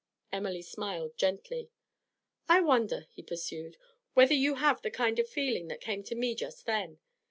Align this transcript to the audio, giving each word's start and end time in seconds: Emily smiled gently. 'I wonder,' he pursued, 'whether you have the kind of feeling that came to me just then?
Emily 0.31 0.63
smiled 0.63 1.15
gently. 1.15 1.69
'I 2.49 2.61
wonder,' 2.61 3.05
he 3.11 3.21
pursued, 3.21 3.77
'whether 4.15 4.33
you 4.33 4.55
have 4.55 4.81
the 4.81 4.89
kind 4.89 5.19
of 5.19 5.29
feeling 5.29 5.67
that 5.67 5.79
came 5.79 6.01
to 6.05 6.15
me 6.15 6.33
just 6.33 6.65
then? 6.65 6.97